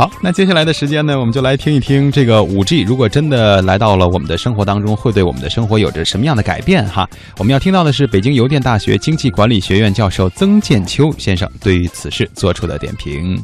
[0.00, 6.82] 好，那接下来的时间呢，我们就来听一听这个五 G，如果真的来到了我们的生活当中，会对我们的生活有着什么样的改变？
[6.86, 7.06] 哈，
[7.38, 13.36] 我们要听到的是北京邮电大学经济管理学院教授曾建秋先生对于此事做出的点评。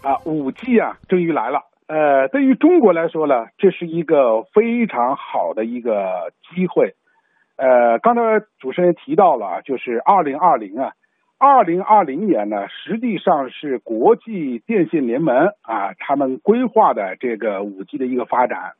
[0.00, 1.58] 啊，五 G 啊，终于来了。
[1.88, 6.94] 呃，对于中国来说呢，这是一个非常好的一个机会。
[7.56, 8.20] 呃，刚才
[8.60, 10.92] 主持人提到了，就是二零二零啊。
[11.40, 18.72] 二零二零年呢，实际上是国际电信联盟啊，他们规划的这个五 G 的一个发展。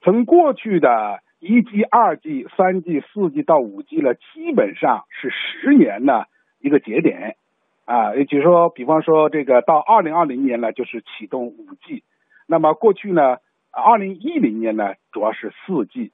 [0.00, 6.26] 从过去的一 G、二 G、三 G、四 G 到五 G 了，基本上是十年的
[6.58, 7.36] 一个节点
[7.84, 8.16] 啊。
[8.16, 12.02] 也就是说，比方说这个到二零二零年呢，就是启动五 G。
[12.48, 13.36] 那么过去呢，
[13.70, 16.10] 二零一零年呢，主要是四 G，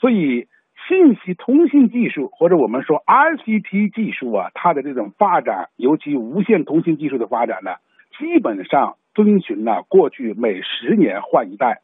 [0.00, 0.48] 所以。
[0.88, 7.76] 信息通信技术或者我们说 ICT 技术啊，它的这种发展，尤其无线通信技术的发展呢，
[8.18, 11.80] 基本上遵循了过去每十年换一代。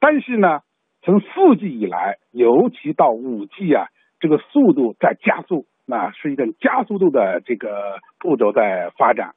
[0.00, 0.60] 但是呢，
[1.02, 1.26] 从四
[1.58, 3.86] G 以来，尤其到五 G 啊，
[4.18, 9.34] 这个速度在加速，那是一个加速度的这个步骤在发展。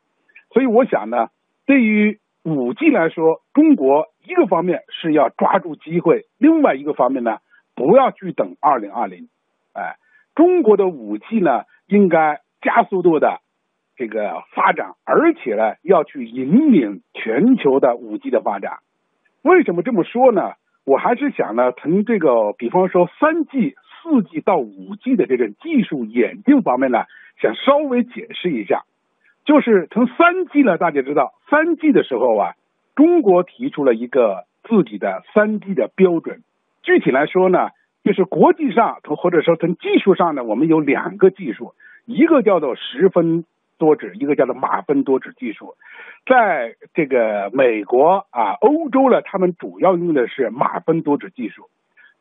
[0.52, 1.28] 所以我想呢，
[1.68, 7.38] 对于五 G 来说，中国一个方面是要抓住机会，另外一个方面呢。
[7.86, 9.28] 不要去等二零二零，
[9.74, 9.98] 哎，
[10.36, 13.42] 中国的五 G 呢，应该加速度的
[13.96, 18.78] 这个发展，而且呢，要去引领全球的五 G 的发展。
[19.42, 20.54] 为什么这么说呢？
[20.86, 27.06] 我还是想呢，从这个，比方说三 G、四 G 到五 G 的这种技术演进方面呢，
[27.42, 28.84] 想稍微解释一下。
[29.46, 32.54] 就是从三 G 呢，大家知道，三 G 的时候啊，
[32.96, 36.44] 中国提出了一个自己的三 G 的标准。
[36.84, 37.70] 具体来说呢，
[38.04, 41.74] 就是国际上从或者说从技术上呢，我们有两个技术，
[42.06, 43.46] 一个叫做十分
[43.78, 45.76] 多指，一个叫做马分多指技术。
[46.26, 51.70] 在这个美国啊、欧洲呢，他们主要用的是马分多指技术，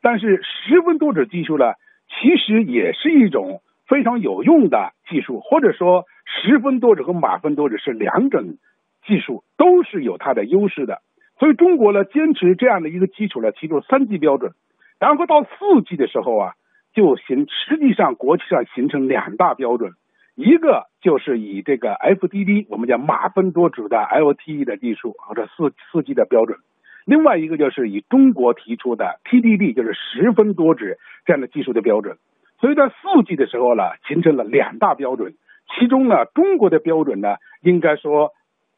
[0.01, 1.73] 但是十分多指技术呢，
[2.09, 8.57] 其实也是一种非常有用的技术，或者说十分多指和马分多指是两种
[9.05, 11.01] 技术，都是有它的优势的。
[11.43, 14.53] 所以中国呢，坚持这样的一个基础呢，提出三 G 标准，
[14.97, 16.53] 然后到四 G 的时候啊，
[16.93, 19.91] 就形实际上国际上形成两大标准，
[20.35, 26.59] 一个就是以这个 FDD，我们叫马分多指的 LTE 的技术或者四四 G 的标准，
[27.03, 32.15] 另外一个就是以中国提出的 TDD，就是十分多指这样的技术的标准。
[32.61, 35.33] 所以在四 G 的时候呢，形成了两大标准，
[35.77, 38.31] 其中呢，中国的标准呢，应该说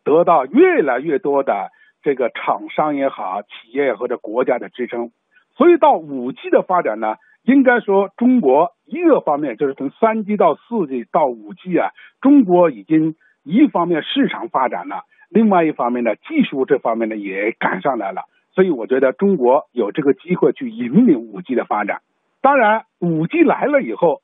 [0.03, 1.69] 得到越来越多的。
[2.05, 5.09] 这个厂商也好，企业或者国家的支撑，
[5.57, 11.89] 所以到五 G 的发展呢，应该说中国一个方面就是从三 G 到四 G 到五 G 啊，
[12.21, 22.01] 中国已经一方面市场发展了，另外一方面呢，技术这方面呢也赶上来了，所以我觉得中国有这个机会去引领五 G 的发展。
[22.39, 24.21] 当然，五 G 来了以后，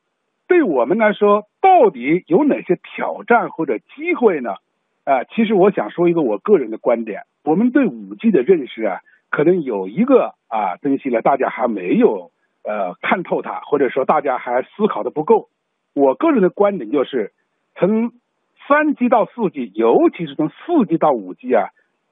[0.48, 4.52] 对我们来说到底有哪些挑战或者机会呢？
[5.04, 7.22] 啊，其实我想说一个我个人的观点。
[7.44, 12.32] 我们对五 G 的认识啊，可能有一个啊东西呢，大家还没有
[12.64, 15.50] 呃看透它，或者说大家还思考的不够。
[15.96, 17.32] 我个人的观点就是，
[17.76, 18.12] 从
[18.68, 21.70] 三 G 到四 G，尤其是从四 G 到五 G 啊，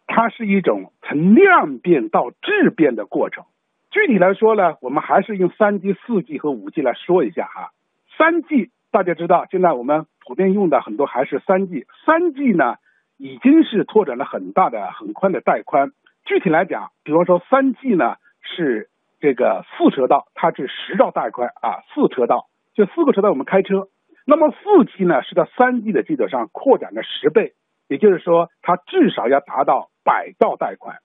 [0.07, 3.43] 它是一种从量变到质变的过程。
[3.91, 7.69] 具体来说呢，我们还是用三 G、四 G 和五 G 来说一下哈。
[8.17, 12.77] 三 G 大家知道，现在我们普遍用的很多还是三 G，三 G 呢。
[13.19, 15.91] 已经是拓展了很大的、很宽的带宽。
[16.23, 23.89] 具体来讲，比方说三 G 呢是这个四车道，它是十兆带宽啊，四车道就四个车道我们开车。
[24.25, 27.55] 那么四 G 呢是在三 G 的基础上扩展了十倍，
[27.89, 30.95] 也就是说它至少要达到百兆带宽，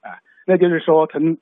[0.00, 1.36] 啊，那就是说从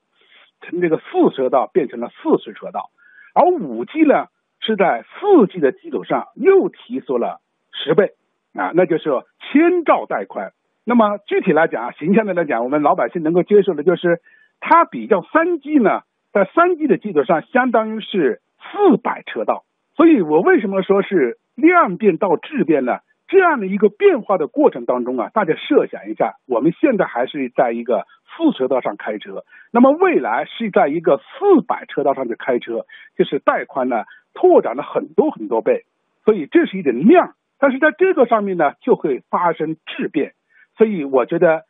[0.60, 2.91] 从这个四车道变成了四十车道。
[3.32, 4.26] 而五 G 呢
[4.59, 8.15] 是在四 G 的基础上又提速了十倍。
[8.56, 9.10] 啊，那就是
[9.56, 10.52] 千兆带宽。
[10.84, 14.20] 那么具体来讲啊，形象的来讲，我们老百姓能够接受的就是，
[14.60, 19.64] 它比较三 G 呢，在三 G 的基础上，相当于是四百车道。
[19.94, 22.98] 所以我为什么说是量变到质变呢？
[23.28, 28.06] 这样的一个变化的过程当中啊，大家设想一下，我们现在还是在一个
[28.36, 29.42] 四车道上开车，
[29.72, 32.84] 那么未来是在一个四百车道上去开车，
[33.16, 34.04] 就是带宽呢
[34.34, 35.84] 拓展了很多很多倍。
[36.26, 37.32] 所以这是一点量。
[37.58, 40.32] 但是在这个上面呢，就会发生质变，
[40.76, 41.62] 所以我觉得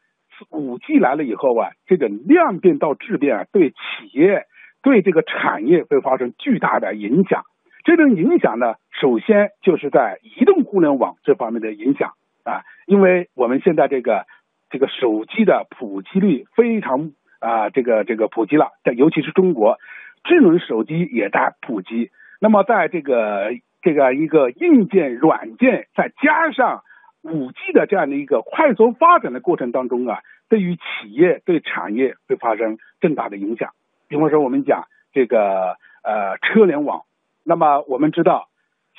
[0.50, 3.76] 五 G 来了以后啊，这个量变到质变啊，对企
[4.12, 4.46] 业、
[4.82, 7.44] 对这个产业会发生巨大的影响。
[7.84, 14.26] 这种影响呢，首先就是在移动互联网这方面的影响啊，因为我们现在这个
[14.70, 19.78] 这个手机的普及率非常啊，这个这个普及了，在尤其是中国，
[20.24, 22.10] 智能手机也在普及。
[22.40, 23.52] 那么在这个
[23.82, 26.82] 这个一个硬件、软件，再加上
[27.23, 33.70] 五 G 的这样的一个快速发展的过程当中啊，对于企业、对产业会发生更大的影响。
[34.08, 37.02] 比方说，我们讲这个呃车联网，
[37.44, 38.49] 那么我们知道，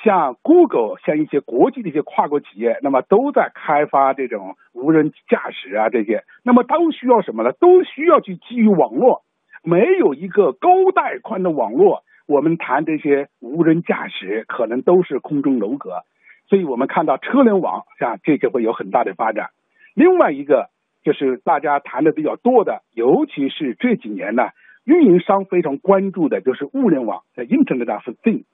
[0.04, 7.52] 像 Google，像一些国际的一些跨国企业，那么都在开发这种无人驾驶啊这些，那么都需要什么呢？
[7.52, 9.22] 都需要去基于网络，
[9.62, 12.04] 没有一个高带宽的网络。
[12.28, 16.02] 我们谈这些无人驾驶，可能都是空中楼阁，
[16.46, 19.48] 所以我们看到车联网像这就会有很大的发展。
[19.94, 20.68] 另外一个
[21.02, 24.50] 就是大家谈的比较多的，尤其是这几年呢，
[24.84, 28.44] 运营商非常关注的就是物联网在 Internet of Things。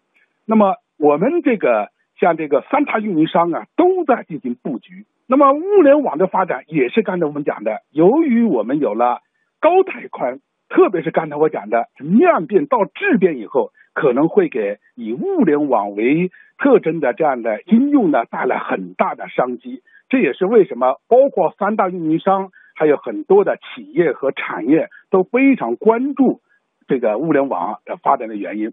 [0.47, 1.91] 那么我们这个
[2.21, 5.05] 像这个三大运营商啊，都在进行布局。
[5.27, 9.21] 那么物联网的发展也是刚才我们讲的，由于我们有了
[9.59, 10.39] 高带宽。
[10.75, 19.85] 特别是刚才我讲的量变到质变以后，可能会给以物联网为特征的这样的应用呢带来很大的商机。
[20.09, 26.41] 这也是为什么包括三大运营商，还有很多的企业和产业都非常关注
[26.89, 28.73] 这个物联网的发展的原因。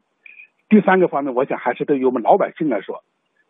[0.70, 3.04] 第三个方面，我想还是对于我们老百姓来说，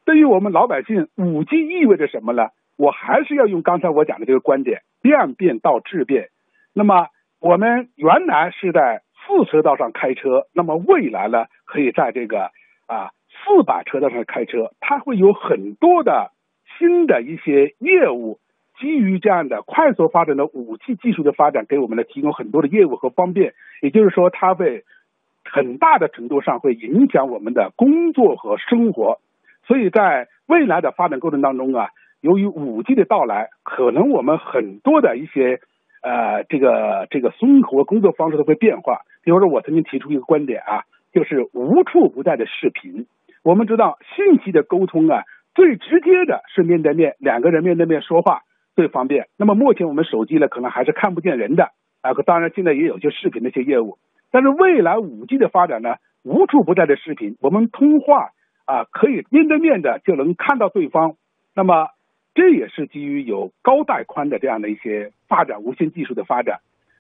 [0.04, 2.50] 对于我们老百姓，五 G 意味着什么呢？
[2.76, 6.32] 我还是要用刚才我讲的这个观点：量变到质变。
[6.74, 7.08] 那么。
[7.42, 12.52] 我们原来是在四车道上开车，那么未来呢，可以在这个
[12.86, 16.30] 啊四百车道上开车，它会有很多的
[16.78, 18.38] 新的一些业务，
[18.80, 23.56] 基于这样的快速发展的武器技术的发展，给我们呢提供很多的业务和方便。
[23.82, 24.84] 也就是说，它会
[25.44, 29.20] 很大的程度上会影响我们的工作和生活。
[29.66, 31.90] 所以在未来的发展过程当中啊，
[32.20, 35.60] 由于五 G 的到来，可能我们很多的一些。
[36.02, 39.02] 呃，这个这个生活工作方式都会变化。
[39.24, 40.84] 比如说，我曾经提出一个观点啊，
[41.14, 43.06] 就是无处不在的视频。
[43.44, 48.42] 我们知道，信息的沟通啊，最直接的是面对面，两个人面对面说话
[48.76, 49.28] 最方便。
[49.38, 51.70] 那么目前我们手机呢，可能还是看不见人的
[52.02, 52.14] 啊。
[52.26, 54.00] 当然，现在也有些视频的一些业务。
[54.32, 58.30] 但是未来五 G 的发展呢，无处不在的视频，我们通话
[58.66, 61.14] 啊，可以面对面的就能看到对方。
[61.56, 61.90] 那么。
[62.34, 66.60] 这也是基于有高带宽的这样的一些发展，无线技术的发展。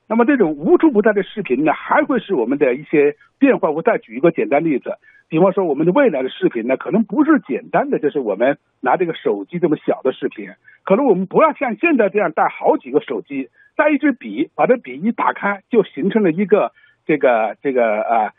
[0.09, 3.71] 那么这种无处不在的视频呢，还会是我们的一些变化。
[3.71, 4.97] 我再举一个简单例子，
[5.29, 10.49] 比方说我们的未来的视频呢，可能不是简单的，就是我们拿这个手机这么小的视频，
[10.83, 13.47] 可能我们不要像现在这样带好几个手机，
[13.77, 16.73] 带一支笔，把这笔一打开，就形成了一个
[17.05, 18.33] 这个这个啊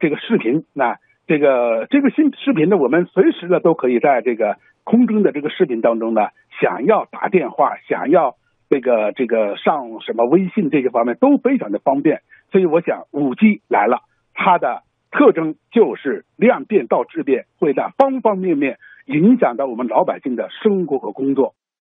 [0.00, 0.64] 这个视频。
[0.72, 0.96] 那
[1.26, 4.56] 这个这个新视频呢，我们随时呢都可以在这个。
[4.88, 6.30] 空中的这个视频当中呢，
[6.62, 8.36] 想要打电话，想要
[8.70, 14.00] 这个这个上什么微信这些方面都非常的方便，所以我想五 G 来了，
[14.32, 21.54] 它的特征就是量变到质变，会在方方面面影响到我们老百姓的生活和工作。